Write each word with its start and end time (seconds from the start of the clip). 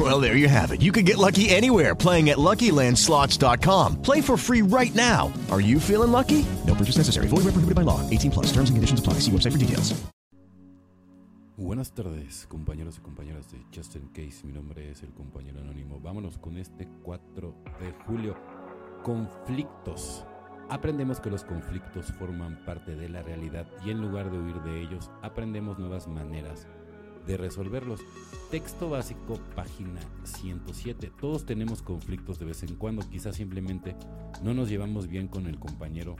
Well, 0.00 0.18
there 0.18 0.34
you 0.34 0.48
have 0.48 0.72
it. 0.72 0.80
You 0.80 0.92
can 0.92 1.04
get 1.04 1.18
lucky 1.18 1.50
anywhere 1.50 1.94
playing 1.94 2.30
at 2.30 2.38
LuckyLandSlots.com. 2.38 4.00
Play 4.00 4.22
for 4.22 4.38
free 4.38 4.62
right 4.62 4.94
now. 4.94 5.30
Are 5.50 5.60
you 5.60 5.78
feeling 5.78 6.10
lucky? 6.10 6.46
No 6.66 6.74
purchase 6.74 6.96
necessary. 6.96 7.28
Void 7.28 7.44
where 7.44 7.52
prohibited 7.52 7.74
by 7.74 7.82
law. 7.82 8.00
18 8.08 8.30
plus. 8.30 8.46
Terms 8.46 8.70
and 8.70 8.78
conditions 8.78 9.00
apply. 9.00 9.20
See 9.20 9.30
website 9.30 9.52
for 9.52 9.58
details. 9.58 9.92
Buenas 11.58 11.92
tardes, 11.92 12.46
compañeros 12.48 12.96
y 12.96 13.00
compañeras 13.02 13.50
de 13.52 13.58
Just 13.70 13.94
in 13.94 14.08
Case. 14.14 14.46
Mi 14.46 14.52
nombre 14.52 14.90
es 14.90 15.02
el 15.02 15.12
compañero 15.12 15.60
anónimo. 15.60 16.00
Vámonos 16.00 16.38
con 16.38 16.56
este 16.56 16.88
4 17.02 17.54
de 17.80 17.92
julio. 18.06 18.34
Conflictos. 19.02 20.24
Aprendemos 20.70 21.20
que 21.20 21.28
los 21.28 21.44
conflictos 21.44 22.06
forman 22.18 22.64
parte 22.64 22.96
de 22.96 23.10
la 23.10 23.22
realidad 23.22 23.66
y 23.84 23.90
en 23.90 24.00
lugar 24.00 24.30
de 24.30 24.38
huir 24.38 24.62
de 24.62 24.80
ellos, 24.80 25.10
aprendemos 25.20 25.78
nuevas 25.78 26.08
maneras 26.08 26.66
de 27.26 27.36
resolverlos. 27.36 28.00
Texto 28.50 28.90
básico, 28.90 29.38
página 29.54 30.00
107. 30.24 31.12
Todos 31.20 31.46
tenemos 31.46 31.82
conflictos 31.82 32.38
de 32.38 32.46
vez 32.46 32.62
en 32.62 32.74
cuando, 32.76 33.08
quizás 33.08 33.36
simplemente 33.36 33.96
no 34.42 34.54
nos 34.54 34.68
llevamos 34.68 35.06
bien 35.06 35.28
con 35.28 35.46
el 35.46 35.58
compañero 35.58 36.16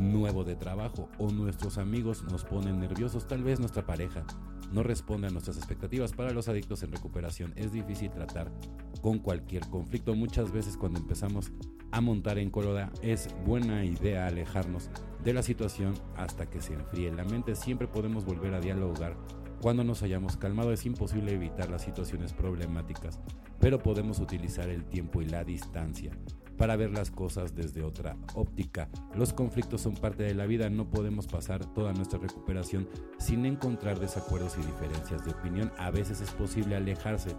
nuevo 0.00 0.44
de 0.44 0.56
trabajo 0.56 1.08
o 1.18 1.30
nuestros 1.30 1.78
amigos 1.78 2.24
nos 2.24 2.44
ponen 2.44 2.78
nerviosos, 2.78 3.26
tal 3.26 3.42
vez 3.42 3.58
nuestra 3.58 3.86
pareja 3.86 4.26
no 4.72 4.82
responde 4.82 5.28
a 5.28 5.30
nuestras 5.30 5.56
expectativas. 5.56 6.12
Para 6.12 6.32
los 6.32 6.48
adictos 6.48 6.82
en 6.82 6.92
recuperación 6.92 7.52
es 7.56 7.72
difícil 7.72 8.10
tratar 8.10 8.52
con 9.00 9.18
cualquier 9.18 9.66
conflicto. 9.68 10.14
Muchas 10.14 10.52
veces 10.52 10.76
cuando 10.76 10.98
empezamos 10.98 11.52
a 11.90 12.00
montar 12.00 12.38
en 12.38 12.50
cólera 12.50 12.92
es 13.02 13.28
buena 13.46 13.84
idea 13.84 14.26
alejarnos 14.26 14.90
de 15.24 15.32
la 15.32 15.42
situación 15.42 15.94
hasta 16.16 16.50
que 16.50 16.60
se 16.60 16.74
enfríe 16.74 17.10
la 17.12 17.24
mente. 17.24 17.54
Siempre 17.54 17.88
podemos 17.88 18.24
volver 18.24 18.54
a 18.54 18.60
dialogar 18.60 19.16
cuando 19.60 19.84
nos 19.84 20.02
hayamos 20.02 20.36
calmado. 20.36 20.72
Es 20.72 20.86
imposible 20.86 21.32
evitar 21.32 21.70
las 21.70 21.82
situaciones 21.82 22.32
problemáticas, 22.32 23.20
pero 23.60 23.82
podemos 23.82 24.18
utilizar 24.20 24.68
el 24.68 24.84
tiempo 24.84 25.22
y 25.22 25.26
la 25.26 25.44
distancia 25.44 26.12
para 26.58 26.76
ver 26.76 26.90
las 26.90 27.10
cosas 27.10 27.54
desde 27.54 27.82
otra 27.82 28.16
óptica. 28.34 28.90
Los 29.14 29.32
conflictos 29.32 29.80
son 29.80 29.94
parte 29.94 30.24
de 30.24 30.34
la 30.34 30.44
vida, 30.44 30.68
no 30.68 30.90
podemos 30.90 31.26
pasar 31.26 31.64
toda 31.72 31.92
nuestra 31.92 32.18
recuperación 32.18 32.88
sin 33.18 33.46
encontrar 33.46 34.00
desacuerdos 34.00 34.56
y 34.58 34.66
diferencias 34.66 35.24
de 35.24 35.30
opinión. 35.30 35.72
A 35.78 35.90
veces 35.90 36.20
es 36.20 36.32
posible 36.32 36.74
alejarse 36.74 37.30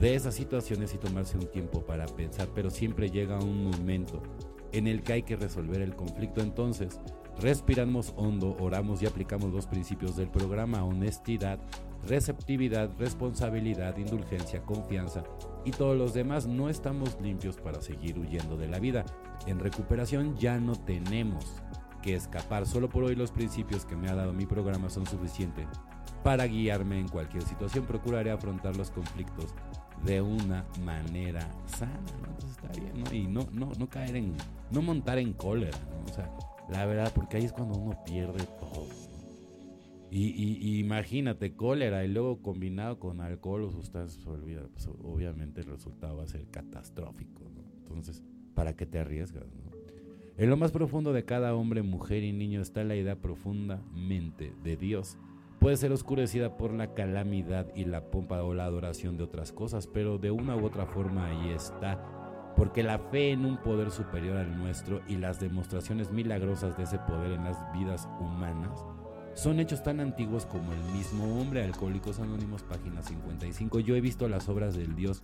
de 0.00 0.14
esas 0.14 0.36
situaciones 0.36 0.94
y 0.94 0.98
tomarse 0.98 1.36
un 1.36 1.50
tiempo 1.50 1.84
para 1.84 2.06
pensar, 2.06 2.48
pero 2.54 2.70
siempre 2.70 3.10
llega 3.10 3.40
un 3.40 3.64
momento 3.64 4.22
en 4.72 4.86
el 4.86 5.02
que 5.02 5.14
hay 5.14 5.22
que 5.24 5.36
resolver 5.36 5.82
el 5.82 5.96
conflicto. 5.96 6.40
Entonces, 6.40 7.00
respiramos 7.38 8.14
hondo, 8.16 8.56
oramos 8.60 9.02
y 9.02 9.06
aplicamos 9.06 9.52
los 9.52 9.66
principios 9.66 10.16
del 10.16 10.28
programa, 10.28 10.84
honestidad, 10.84 11.58
receptividad, 12.06 12.90
responsabilidad, 12.98 13.96
indulgencia, 13.96 14.62
confianza 14.62 15.22
y 15.64 15.70
todos 15.70 15.96
los 15.96 16.14
demás 16.14 16.46
no 16.46 16.68
estamos 16.68 17.18
limpios 17.20 17.56
para 17.56 17.80
seguir 17.80 18.18
huyendo 18.18 18.56
de 18.56 18.68
la 18.68 18.78
vida. 18.78 19.04
En 19.46 19.58
recuperación 19.58 20.36
ya 20.36 20.58
no 20.58 20.74
tenemos 20.74 21.44
que 22.02 22.14
escapar. 22.14 22.66
Solo 22.66 22.88
por 22.88 23.04
hoy 23.04 23.14
los 23.14 23.30
principios 23.30 23.84
que 23.84 23.96
me 23.96 24.08
ha 24.08 24.14
dado 24.14 24.32
mi 24.32 24.46
programa 24.46 24.88
son 24.88 25.06
suficientes 25.06 25.66
para 26.22 26.46
guiarme 26.46 26.98
en 26.98 27.08
cualquier 27.08 27.42
situación. 27.42 27.84
Procuraré 27.84 28.30
afrontar 28.30 28.76
los 28.76 28.90
conflictos 28.90 29.54
de 30.04 30.22
una 30.22 30.64
manera 30.82 31.46
sana, 31.66 32.00
Entonces 32.16 32.50
está 32.50 32.68
bien, 32.80 33.04
¿no? 33.04 33.12
Y 33.12 33.26
no, 33.26 33.46
no, 33.52 33.70
no 33.78 33.88
caer 33.88 34.16
en, 34.16 34.34
no 34.70 34.80
montar 34.80 35.18
en 35.18 35.34
cólera, 35.34 35.76
O 36.10 36.12
sea, 36.12 36.30
la 36.70 36.86
verdad, 36.86 37.12
porque 37.14 37.36
ahí 37.36 37.44
es 37.44 37.52
cuando 37.52 37.78
uno 37.78 38.02
pierde 38.04 38.44
todo. 38.58 38.86
Y, 40.12 40.80
imagínate, 40.80 41.54
cólera 41.54 42.04
y 42.04 42.08
luego 42.08 42.42
combinado 42.42 42.98
con 42.98 43.20
alcohol 43.20 43.62
o 43.62 43.70
sustancias 43.70 44.24
pues 44.24 44.88
obviamente 45.04 45.60
el 45.60 45.68
resultado 45.68 46.16
va 46.16 46.24
a 46.24 46.26
ser 46.26 46.46
catastrófico. 46.50 47.44
Entonces, 47.78 48.24
¿para 48.54 48.74
qué 48.74 48.86
te 48.86 48.98
arriesgas? 48.98 49.44
En 50.36 50.50
lo 50.50 50.56
más 50.56 50.72
profundo 50.72 51.12
de 51.12 51.24
cada 51.24 51.54
hombre, 51.54 51.82
mujer 51.82 52.24
y 52.24 52.32
niño 52.32 52.60
está 52.60 52.82
la 52.82 52.96
idea 52.96 53.20
profundamente 53.20 54.52
de 54.64 54.76
Dios. 54.76 55.16
Puede 55.60 55.76
ser 55.76 55.92
oscurecida 55.92 56.56
por 56.56 56.72
la 56.72 56.94
calamidad 56.94 57.70
y 57.76 57.84
la 57.84 58.10
pompa 58.10 58.42
o 58.42 58.54
la 58.54 58.64
adoración 58.64 59.16
de 59.16 59.24
otras 59.24 59.52
cosas, 59.52 59.86
pero 59.86 60.18
de 60.18 60.30
una 60.30 60.56
u 60.56 60.64
otra 60.64 60.86
forma 60.86 61.26
ahí 61.26 61.50
está. 61.50 62.29
Porque 62.56 62.82
la 62.82 62.98
fe 62.98 63.30
en 63.30 63.44
un 63.44 63.56
poder 63.56 63.90
superior 63.90 64.36
al 64.36 64.58
nuestro 64.58 65.00
y 65.08 65.16
las 65.16 65.40
demostraciones 65.40 66.10
milagrosas 66.10 66.76
de 66.76 66.84
ese 66.84 66.98
poder 66.98 67.32
en 67.32 67.44
las 67.44 67.56
vidas 67.72 68.08
humanas 68.20 68.84
son 69.34 69.60
hechos 69.60 69.82
tan 69.82 70.00
antiguos 70.00 70.46
como 70.46 70.72
el 70.72 70.82
mismo 70.92 71.40
hombre. 71.40 71.64
Alcohólicos 71.64 72.18
Anónimos, 72.18 72.62
página 72.62 73.02
55. 73.02 73.80
Yo 73.80 73.94
he 73.96 74.00
visto 74.00 74.28
las 74.28 74.48
obras 74.48 74.74
del 74.74 74.94
Dios 74.94 75.22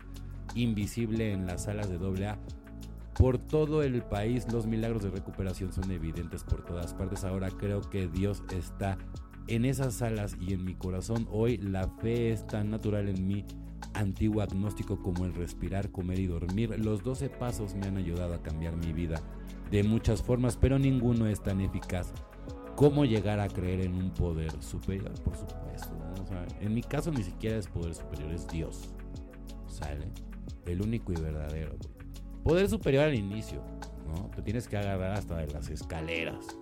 invisible 0.55 1.33
en 1.33 1.47
las 1.47 1.65
salas 1.65 1.91
de 1.91 1.97
AA. 1.97 2.39
Por 3.15 3.39
todo 3.39 3.83
el 3.83 4.03
país 4.03 4.51
los 4.53 4.67
milagros 4.67 5.03
de 5.03 5.11
recuperación 5.11 5.73
son 5.73 5.91
evidentes 5.91 6.45
por 6.45 6.65
todas 6.65 6.95
partes. 6.95 7.25
Ahora 7.25 7.51
creo 7.51 7.81
que 7.83 8.09
Dios 8.09 8.43
está 8.51 8.97
en 9.49 9.65
esas 9.65 9.95
salas 9.95 10.37
y 10.41 10.53
en 10.53 10.65
mi 10.65 10.75
corazón. 10.75 11.27
Hoy 11.31 11.57
la 11.59 11.89
fe 12.01 12.33
es 12.33 12.47
tan 12.47 12.71
natural 12.71 13.09
en 13.09 13.27
mí 13.27 13.45
antiguo 13.95 14.43
agnóstico 14.43 15.03
como 15.03 15.25
el 15.25 15.35
respirar, 15.35 15.91
comer 15.91 16.19
y 16.19 16.27
dormir. 16.27 16.79
Los 16.79 17.03
12 17.03 17.29
pasos 17.31 17.75
me 17.75 17.87
han 17.87 17.97
ayudado 17.97 18.35
a 18.35 18.43
cambiar 18.43 18.77
mi 18.77 18.93
vida 18.93 19.21
de 19.71 19.83
muchas 19.83 20.23
formas, 20.23 20.57
pero 20.57 20.79
ninguno 20.79 21.27
es 21.27 21.43
tan 21.43 21.61
eficaz 21.61 22.13
¿Cómo 22.77 23.07
llegar 23.07 23.41
a 23.41 23.49
creer 23.49 23.81
en 23.81 23.95
un 23.95 24.11
poder 24.11 24.53
superior? 24.63 25.11
Por 25.23 25.35
supuesto. 25.35 25.97
en 26.61 26.75
mi 26.75 26.83
caso 26.83 27.11
ni 27.11 27.23
siquiera 27.23 27.57
es 27.57 27.69
poder 27.69 27.95
superior, 27.95 28.31
es 28.33 28.47
Dios. 28.49 28.91
¿Sale? 29.67 30.07
El 30.67 30.83
único 30.83 31.11
y 31.11 31.17
verdadero. 31.17 31.75
Poder 32.45 32.69
superior 32.69 33.05
al 33.05 33.15
inicio, 33.15 33.63
¿no? 34.07 34.31
Te 34.37 34.43
tienes 34.43 34.69
que 34.69 34.77
agarrar 34.77 35.13
hasta 35.13 35.39
de 35.39 35.47
las 35.47 35.71
escaleras. 35.71 36.59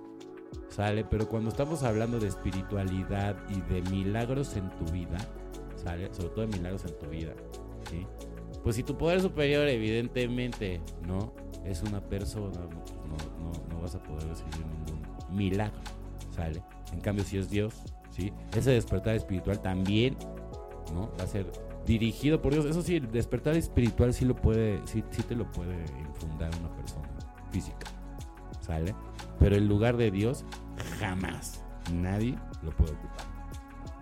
¿Sale? 0.69 1.04
Pero 1.04 1.28
cuando 1.28 1.50
estamos 1.50 1.82
hablando 1.82 2.19
de 2.19 2.28
espiritualidad 2.28 3.37
y 3.48 3.60
de 3.72 3.82
milagros 3.91 4.56
en 4.56 4.69
tu 4.70 4.84
vida, 4.92 5.19
¿sale? 5.76 6.12
Sobre 6.12 6.28
todo 6.31 6.47
de 6.47 6.56
milagros 6.56 6.84
en 6.84 6.98
tu 6.98 7.06
vida, 7.09 7.32
¿sí? 7.91 8.06
Pues 8.62 8.76
si 8.76 8.82
tu 8.82 8.97
poder 8.97 9.20
superior, 9.20 9.69
evidentemente, 9.69 10.81
¿no? 11.06 11.32
Es 11.64 11.82
una 11.82 12.00
persona, 12.00 12.60
no, 12.60 13.70
no, 13.70 13.81
vas 13.81 13.94
a 13.94 14.03
poder 14.03 14.26
recibir 14.28 14.66
ningún 14.66 15.03
milagro. 15.31 15.81
¿sale? 16.34 16.62
En 16.93 17.00
cambio, 17.00 17.25
si 17.25 17.38
es 17.38 17.50
Dios, 17.50 17.75
¿sí? 18.10 18.32
Ese 18.56 18.70
despertar 18.70 19.14
espiritual 19.14 19.60
también, 19.60 20.16
¿no? 20.93 21.10
Va 21.19 21.25
a 21.25 21.26
ser 21.26 21.47
dirigido 21.87 22.41
por 22.41 22.53
Dios. 22.53 22.64
Eso 22.66 22.82
sí, 22.82 22.97
el 22.97 23.10
despertar 23.10 23.54
espiritual 23.56 24.12
sí 24.14 24.25
lo 24.25 24.34
puede, 24.34 24.81
sí, 24.87 25.04
sí 25.10 25.22
te 25.22 25.34
lo 25.34 25.50
puede 25.50 25.84
infundar 26.00 26.50
una 26.60 26.75
persona 26.75 27.09
física, 27.50 27.87
¿sale? 28.64 28.94
Pero 29.38 29.56
el 29.56 29.66
lugar 29.66 29.97
de 29.97 30.10
Dios, 30.10 30.44
jamás 30.98 31.64
nadie 31.92 32.38
lo 32.62 32.70
puede 32.72 32.92
ocupar. 32.92 33.34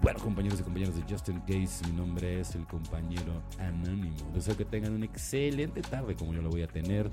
Bueno, 0.01 0.19
compañeros 0.19 0.59
y 0.59 0.65
compañeras 0.65 0.97
de 0.97 1.03
Justin 1.09 1.41
Case, 1.41 1.87
mi 1.87 1.93
nombre 1.93 2.41
es 2.41 2.57
el 2.57 2.67
compañero 2.67 3.43
anónimo. 3.59 4.17
Deseo 4.35 4.57
que 4.57 4.65
tengan 4.65 4.93
una 4.95 5.05
excelente 5.05 5.81
tarde 5.81 6.17
como 6.17 6.35
yo 6.35 6.43
lo 6.43 6.51
voy 6.51 6.63
a 6.63 6.67
tener. 6.67 7.11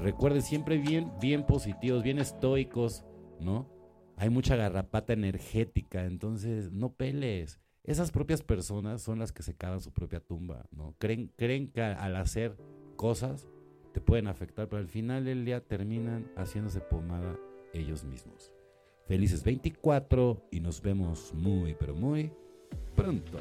Recuerden 0.00 0.42
siempre 0.42 0.78
bien, 0.78 1.10
bien 1.20 1.44
positivos, 1.44 2.04
bien 2.04 2.20
estoicos, 2.20 3.04
¿no? 3.40 3.78
hay 4.18 4.30
mucha 4.30 4.56
garrapata 4.56 5.12
energética, 5.12 6.04
entonces 6.04 6.72
no 6.72 6.92
peles. 6.92 7.60
Esas 7.84 8.10
propias 8.10 8.42
personas 8.42 9.00
son 9.00 9.20
las 9.20 9.32
que 9.32 9.44
se 9.44 9.54
cavan 9.54 9.80
su 9.80 9.92
propia 9.92 10.20
tumba, 10.20 10.66
¿no? 10.72 10.94
Creen, 10.98 11.32
creen 11.36 11.70
que 11.70 11.82
al 11.82 12.16
hacer 12.16 12.56
cosas 12.96 13.48
te 13.92 14.00
pueden 14.00 14.26
afectar, 14.26 14.68
pero 14.68 14.80
al 14.80 14.88
final 14.88 15.24
del 15.24 15.44
día 15.44 15.60
terminan 15.60 16.30
haciéndose 16.36 16.80
pomada 16.80 17.36
ellos 17.72 18.04
mismos. 18.04 18.52
Felices 19.06 19.42
24 19.42 20.48
y 20.50 20.60
nos 20.60 20.82
vemos 20.82 21.32
muy, 21.34 21.74
pero 21.74 21.94
muy 21.94 22.30
pronto. 22.94 23.38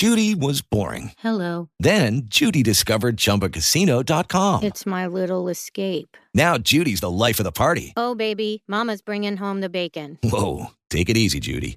Judy 0.00 0.34
was 0.34 0.62
boring. 0.62 1.12
Hello. 1.18 1.68
Then 1.78 2.22
Judy 2.24 2.62
discovered 2.62 3.18
chumbacasino.com. 3.18 4.62
It's 4.62 4.86
my 4.86 5.06
little 5.06 5.50
escape. 5.50 6.16
Now 6.32 6.56
Judy's 6.56 7.00
the 7.00 7.10
life 7.10 7.38
of 7.38 7.44
the 7.44 7.52
party. 7.52 7.92
Oh, 7.98 8.14
baby, 8.14 8.62
Mama's 8.66 9.02
bringing 9.02 9.36
home 9.36 9.60
the 9.60 9.68
bacon. 9.68 10.18
Whoa. 10.22 10.70
Take 10.88 11.10
it 11.10 11.18
easy, 11.18 11.38
Judy. 11.38 11.76